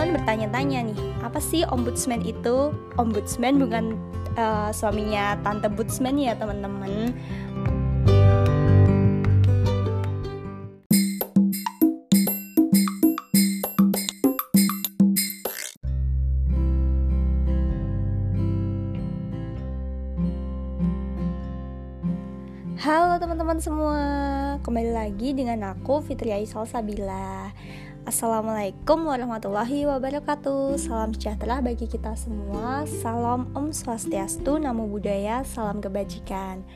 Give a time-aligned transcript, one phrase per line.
[0.00, 2.72] teman-teman bertanya-tanya nih, apa sih ombudsman itu?
[2.96, 4.00] Ombudsman bukan
[4.32, 7.12] uh, suaminya tante Budsman ya teman-teman.
[22.80, 24.00] Halo teman-teman semua,
[24.64, 27.52] kembali lagi dengan aku Fitri Aisal Sabila.
[28.10, 30.74] Assalamualaikum warahmatullahi wabarakatuh.
[30.82, 32.82] Salam sejahtera bagi kita semua.
[32.98, 36.66] Salam Om Swastiastu, Namo Buddhaya, salam kebajikan.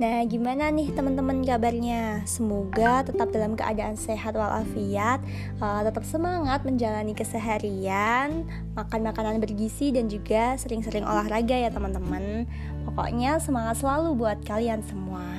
[0.00, 2.24] Nah, gimana nih teman-teman kabarnya?
[2.24, 5.20] Semoga tetap dalam keadaan sehat walafiat,
[5.60, 12.48] uh, tetap semangat menjalani keseharian, makan makanan bergizi dan juga sering-sering olahraga ya teman-teman.
[12.88, 15.37] Pokoknya semangat selalu buat kalian semua.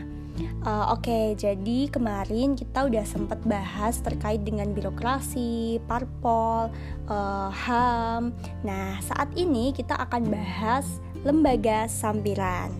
[0.60, 6.68] Uh, Oke, okay, jadi kemarin kita udah sempat bahas terkait dengan birokrasi, parpol,
[7.08, 8.36] uh, HAM.
[8.68, 12.76] Nah, saat ini kita akan bahas lembaga sampiran.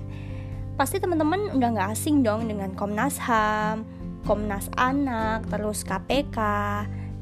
[0.76, 3.88] Pasti teman-teman udah nggak asing dong dengan Komnas HAM,
[4.28, 6.40] Komnas Anak, terus KPK.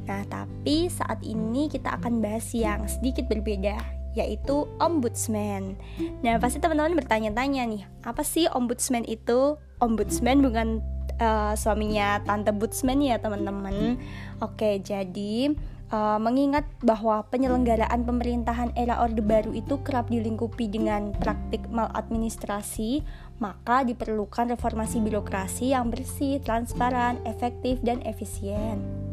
[0.10, 5.78] Nah, tapi saat ini kita akan bahas yang sedikit berbeda, yaitu ombudsman.
[6.26, 9.62] Nah, pasti teman-teman bertanya-tanya nih, apa sih ombudsman itu?
[9.78, 10.82] Ombudsman bukan
[11.22, 13.98] uh, suaminya tante Budsman ya, teman-teman.
[14.42, 15.54] Oke, jadi
[15.92, 23.02] uh, mengingat bahwa penyelenggaraan pemerintahan era Orde Baru itu kerap dilingkupi dengan praktik maladministrasi,
[23.42, 29.07] maka diperlukan reformasi birokrasi yang bersih, transparan, efektif, dan efisien.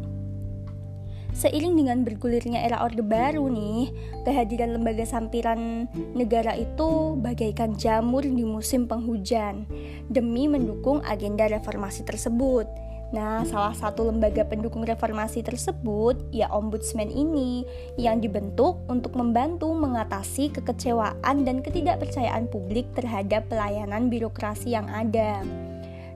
[1.35, 3.91] Seiring dengan bergulirnya era Orde Baru nih,
[4.23, 9.67] kehadiran lembaga sampiran negara itu bagaikan jamur di musim penghujan
[10.07, 12.71] demi mendukung agenda reformasi tersebut.
[13.11, 20.51] Nah, salah satu lembaga pendukung reformasi tersebut ya Ombudsman ini yang dibentuk untuk membantu mengatasi
[20.55, 25.43] kekecewaan dan ketidakpercayaan publik terhadap pelayanan birokrasi yang ada.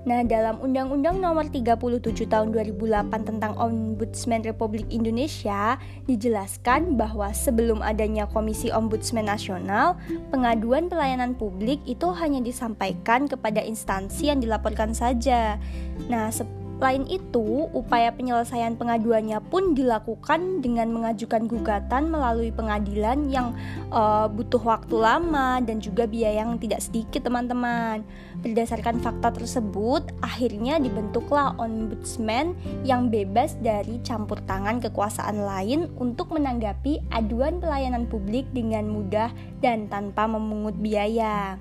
[0.07, 5.75] Nah, dalam Undang-Undang Nomor 37 Tahun 2008 tentang Ombudsman Republik Indonesia
[6.07, 9.99] dijelaskan bahwa sebelum adanya Komisi Ombudsman Nasional,
[10.31, 15.59] pengaduan pelayanan publik itu hanya disampaikan kepada instansi yang dilaporkan saja.
[16.07, 16.31] Nah,
[16.79, 23.51] Lain itu, upaya penyelesaian pengaduannya pun dilakukan dengan mengajukan gugatan melalui pengadilan yang
[23.91, 28.07] uh, butuh waktu lama dan juga biaya yang tidak sedikit, teman-teman.
[28.47, 32.55] Berdasarkan fakta tersebut, akhirnya dibentuklah ombudsman
[32.87, 39.91] yang bebas dari campur tangan kekuasaan lain untuk menanggapi aduan pelayanan publik dengan mudah dan
[39.91, 41.59] tanpa memungut biaya.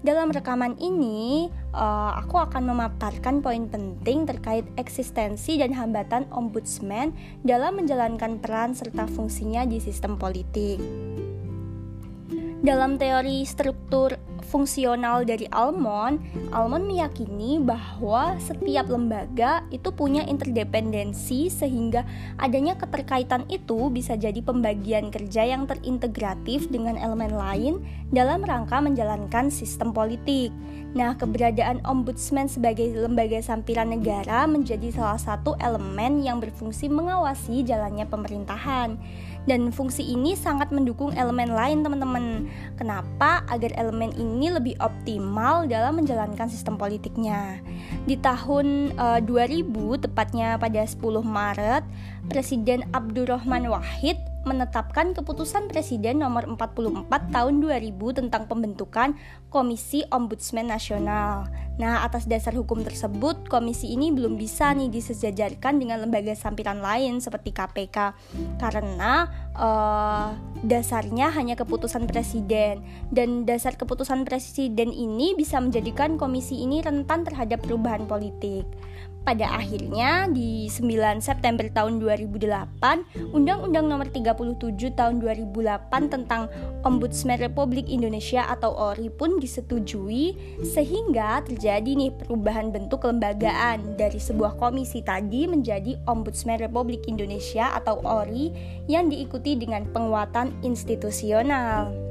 [0.00, 7.12] Dalam rekaman ini, uh, aku akan memaparkan poin penting terkait eksistensi dan hambatan ombudsman
[7.44, 10.80] dalam menjalankan peran serta fungsinya di sistem politik.
[12.64, 14.16] Dalam teori struktur
[14.50, 16.18] fungsional dari Almond,
[16.50, 22.02] Almond meyakini bahwa setiap lembaga itu punya interdependensi sehingga
[22.42, 27.74] adanya keterkaitan itu bisa jadi pembagian kerja yang terintegratif dengan elemen lain
[28.10, 30.50] dalam rangka menjalankan sistem politik.
[30.90, 38.10] Nah, keberadaan ombudsman sebagai lembaga sampiran negara menjadi salah satu elemen yang berfungsi mengawasi jalannya
[38.10, 38.98] pemerintahan
[39.48, 42.48] dan fungsi ini sangat mendukung elemen lain teman-teman.
[42.76, 43.44] Kenapa?
[43.50, 47.60] Agar elemen ini lebih optimal dalam menjalankan sistem politiknya.
[48.08, 51.84] Di tahun uh, eh, 2000 tepatnya pada 10 Maret,
[52.32, 59.16] Presiden Abdurrahman Wahid menetapkan keputusan Presiden nomor 44 tahun 2000 tentang pembentukan
[59.52, 61.50] Komisi Ombudsman Nasional.
[61.80, 67.24] Nah, atas dasar hukum tersebut, komisi ini belum bisa nih disejajarkan dengan lembaga sampiran lain
[67.24, 68.12] seperti KPK
[68.60, 76.84] karena uh, dasarnya hanya keputusan presiden dan dasar keputusan presiden ini bisa menjadikan komisi ini
[76.84, 78.68] rentan terhadap perubahan politik.
[79.20, 86.48] Pada akhirnya di 9 September tahun 2008, Undang-Undang Nomor 37 tahun 2008 tentang
[86.82, 90.34] Ombudsman Republik Indonesia atau ORI pun disetujui
[90.64, 98.00] sehingga terjadi nih perubahan bentuk kelembagaan dari sebuah komisi tadi menjadi Ombudsman Republik Indonesia atau
[98.00, 98.56] ORI
[98.88, 102.09] yang diikuti dengan penguatan institusional.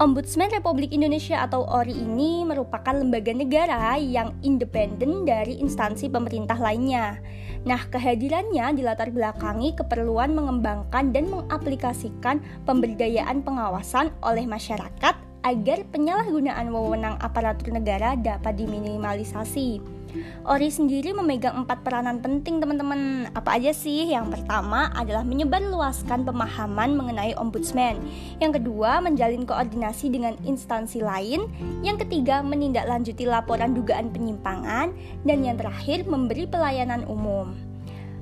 [0.00, 7.20] Ombudsman Republik Indonesia atau ORI ini merupakan lembaga negara yang independen dari instansi pemerintah lainnya.
[7.68, 17.20] Nah, kehadirannya dilatar belakangi keperluan mengembangkan dan mengaplikasikan pemberdayaan pengawasan oleh masyarakat agar penyalahgunaan wewenang
[17.20, 19.99] aparatur negara dapat diminimalisasi.
[20.46, 23.30] Ori sendiri memegang empat peranan penting teman-teman.
[23.32, 24.10] Apa aja sih?
[24.10, 27.98] Yang pertama adalah menyebarluaskan pemahaman mengenai ombudsman.
[28.42, 31.46] Yang kedua menjalin koordinasi dengan instansi lain.
[31.86, 34.92] Yang ketiga menindaklanjuti laporan dugaan penyimpangan.
[35.22, 37.70] Dan yang terakhir memberi pelayanan umum.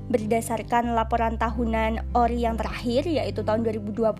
[0.09, 4.17] Berdasarkan laporan tahunan ORI yang terakhir yaitu tahun 2020,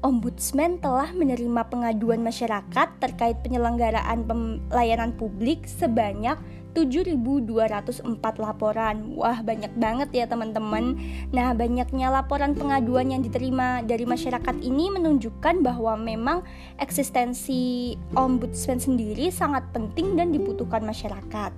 [0.00, 4.24] Ombudsman telah menerima pengaduan masyarakat terkait penyelenggaraan
[4.72, 6.40] pelayanan publik sebanyak
[6.72, 8.08] 7.204
[8.40, 9.14] laporan.
[9.16, 10.96] Wah, banyak banget ya teman-teman.
[11.30, 16.40] Nah, banyaknya laporan pengaduan yang diterima dari masyarakat ini menunjukkan bahwa memang
[16.80, 21.52] eksistensi ombudsman sendiri sangat penting dan dibutuhkan masyarakat.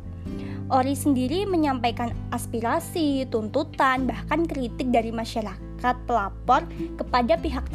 [0.72, 6.64] Ori sendiri menyampaikan aspirasi, tuntutan, bahkan kritik dari masyarakat pelapor
[6.96, 7.68] kepada pihak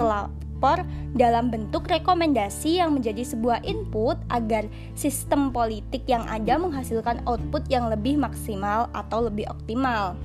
[1.15, 7.87] dalam bentuk rekomendasi yang menjadi sebuah input agar sistem politik yang ada menghasilkan output yang
[7.87, 10.19] lebih maksimal atau lebih optimal.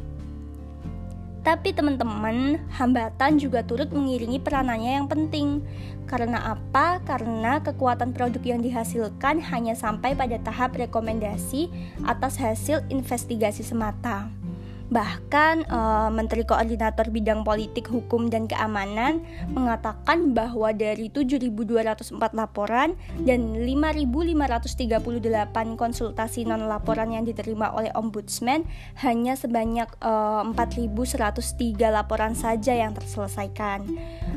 [1.45, 5.61] Tapi teman-teman, hambatan juga turut mengiringi peranannya yang penting.
[6.09, 7.05] Karena apa?
[7.05, 11.69] Karena kekuatan produk yang dihasilkan hanya sampai pada tahap rekomendasi
[12.09, 14.44] atas hasil investigasi semata.
[14.93, 22.93] Bahkan uh, Menteri Koordinator Bidang Politik, Hukum, dan Keamanan mengatakan bahwa dari 7.204 laporan
[23.25, 28.69] dan 5.538 konsultasi non laporan yang diterima oleh Ombudsman
[29.01, 33.89] hanya sebanyak uh, eh, 4.103 laporan saja yang terselesaikan.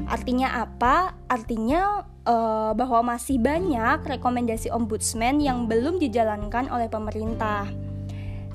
[0.08, 1.12] Artinya apa?
[1.28, 7.87] Artinya uh, bahwa masih banyak rekomendasi Ombudsman yang belum dijalankan oleh pemerintah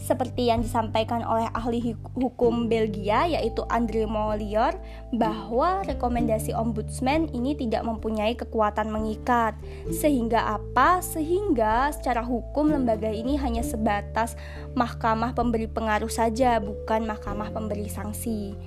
[0.03, 4.75] seperti yang disampaikan oleh ahli hukum Belgia yaitu Andre Molior
[5.15, 9.55] bahwa rekomendasi ombudsman ini tidak mempunyai kekuatan mengikat.
[9.95, 10.99] Sehingga apa?
[11.01, 14.35] Sehingga secara hukum lembaga ini hanya sebatas
[14.75, 18.59] mahkamah pemberi pengaruh saja bukan mahkamah pemberi sanksi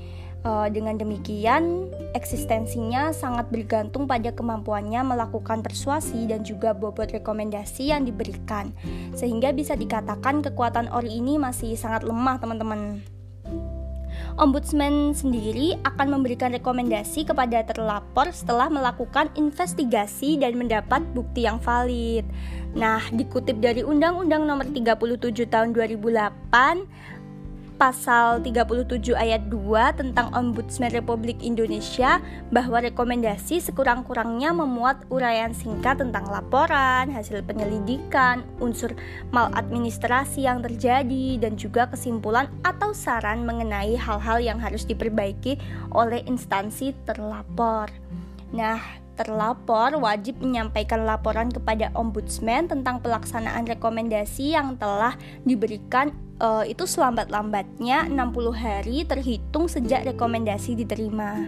[0.46, 8.06] Uh, dengan demikian, eksistensinya sangat bergantung pada kemampuannya melakukan persuasi dan juga bobot rekomendasi yang
[8.06, 8.70] diberikan,
[9.18, 13.02] sehingga bisa dikatakan kekuatan ORI ini masih sangat lemah, teman-teman.
[14.36, 22.28] Ombudsman sendiri akan memberikan rekomendasi kepada terlapor setelah melakukan investigasi dan mendapat bukti yang valid.
[22.76, 27.25] Nah, dikutip dari Undang-Undang Nomor 37 Tahun 2008,
[27.76, 36.26] pasal 37 ayat 2 tentang Ombudsman Republik Indonesia bahwa rekomendasi sekurang-kurangnya memuat uraian singkat tentang
[36.32, 38.96] laporan, hasil penyelidikan, unsur
[39.36, 45.60] maladministrasi yang terjadi dan juga kesimpulan atau saran mengenai hal-hal yang harus diperbaiki
[45.92, 47.92] oleh instansi terlapor.
[48.56, 55.16] Nah, terlapor wajib menyampaikan laporan kepada ombudsman tentang pelaksanaan rekomendasi yang telah
[55.48, 61.48] diberikan uh, itu selambat-lambatnya 60 hari terhitung sejak rekomendasi diterima.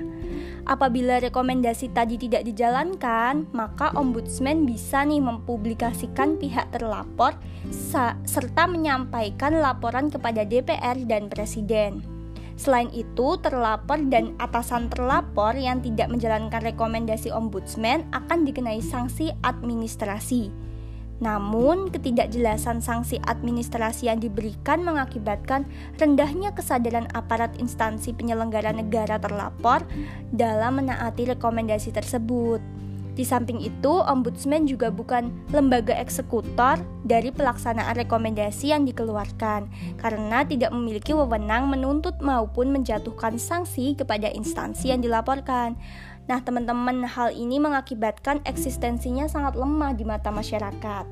[0.67, 7.39] Apabila rekomendasi tadi tidak dijalankan, maka ombudsman bisa nih mempublikasikan pihak terlapor
[8.27, 12.16] serta menyampaikan laporan kepada DPR dan presiden.
[12.57, 20.49] Selain itu, terlapor dan atasan terlapor yang tidak menjalankan rekomendasi ombudsman akan dikenai sanksi administrasi.
[21.17, 25.65] Namun, ketidakjelasan sanksi administrasi yang diberikan mengakibatkan
[25.97, 29.85] rendahnya kesadaran aparat instansi penyelenggara negara terlapor
[30.29, 32.61] dalam menaati rekomendasi tersebut.
[33.17, 39.65] Di samping itu, ombudsman juga bukan lembaga eksekutor dari pelaksanaan rekomendasi yang dikeluarkan
[39.97, 45.73] karena tidak memiliki wewenang menuntut maupun menjatuhkan sanksi kepada instansi yang dilaporkan.
[46.29, 51.09] Nah, teman-teman, hal ini mengakibatkan eksistensinya sangat lemah di mata masyarakat.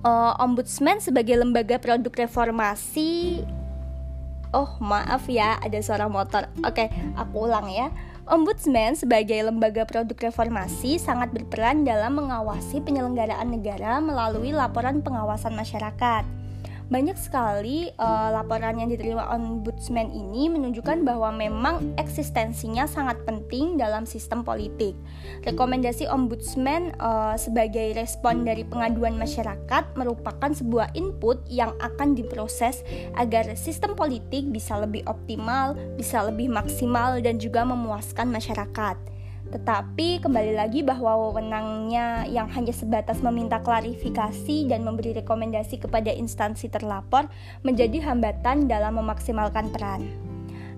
[0.00, 3.42] Uh, Ombudsman sebagai lembaga produk reformasi
[4.48, 6.48] Oh, maaf ya, ada suara motor.
[6.64, 6.88] Oke,
[7.20, 7.92] aku ulang ya.
[8.28, 16.37] Ombudsman sebagai lembaga produk reformasi sangat berperan dalam mengawasi penyelenggaraan negara melalui laporan pengawasan masyarakat
[16.88, 24.08] banyak sekali uh, laporan yang diterima ombudsman ini menunjukkan bahwa memang eksistensinya sangat penting dalam
[24.08, 24.96] sistem politik.
[25.44, 32.80] Rekomendasi ombudsman uh, sebagai respon dari pengaduan masyarakat merupakan sebuah input yang akan diproses
[33.20, 39.17] agar sistem politik bisa lebih optimal, bisa lebih maksimal dan juga memuaskan masyarakat.
[39.48, 46.68] Tetapi kembali lagi bahwa wewenangnya yang hanya sebatas meminta klarifikasi dan memberi rekomendasi kepada instansi
[46.68, 47.32] terlapor
[47.64, 50.04] menjadi hambatan dalam memaksimalkan peran.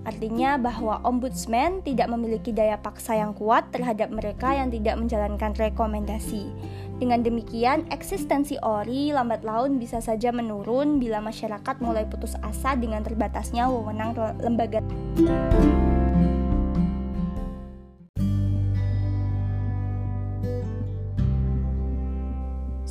[0.00, 6.49] Artinya bahwa ombudsman tidak memiliki daya paksa yang kuat terhadap mereka yang tidak menjalankan rekomendasi.
[6.97, 13.05] Dengan demikian, eksistensi ORI lambat laun bisa saja menurun bila masyarakat mulai putus asa dengan
[13.05, 14.85] terbatasnya wewenang lembaga.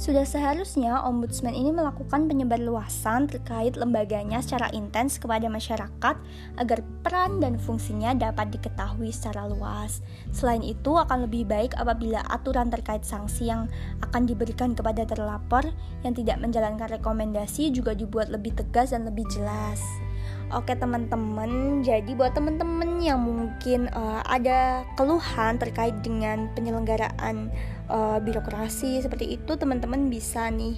[0.10, 6.18] Sudah seharusnya ombudsman ini melakukan penyebarluasan terkait lembaganya secara intens kepada masyarakat
[6.58, 10.02] agar peran dan fungsinya dapat diketahui secara luas.
[10.34, 13.70] Selain itu, akan lebih baik apabila aturan terkait sanksi yang
[14.02, 15.62] akan diberikan kepada terlapor
[16.02, 20.09] yang tidak menjalankan rekomendasi juga dibuat lebih tegas dan lebih jelas.
[20.50, 27.54] Oke teman-teman, jadi buat teman-teman yang mungkin uh, ada keluhan terkait dengan penyelenggaraan
[27.86, 30.74] uh, birokrasi seperti itu, teman-teman bisa nih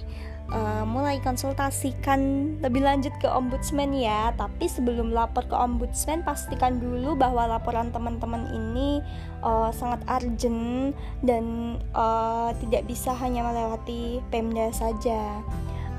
[0.52, 2.20] uh, mulai konsultasikan
[2.60, 4.36] lebih lanjut ke ombudsman ya.
[4.36, 9.00] Tapi sebelum lapor ke ombudsman, pastikan dulu bahwa laporan teman-teman ini
[9.40, 10.92] uh, sangat urgent
[11.24, 15.40] dan uh, tidak bisa hanya melewati Pemda saja.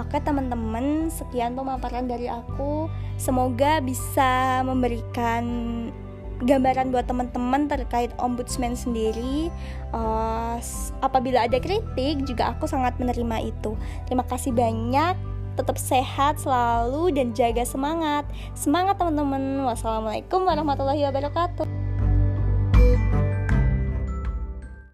[0.04, 2.92] Oke teman-teman, sekian pemaparan dari aku.
[3.16, 5.44] Semoga bisa memberikan
[6.44, 9.48] gambaran buat teman-teman terkait ombudsman sendiri.
[9.96, 10.60] Uh,
[11.00, 13.80] apabila ada kritik, juga aku sangat menerima itu.
[14.06, 15.16] Terima kasih banyak.
[15.54, 18.28] Tetap sehat selalu dan jaga semangat.
[18.58, 19.64] Semangat teman-teman.
[19.66, 21.73] Wassalamualaikum warahmatullahi wabarakatuh.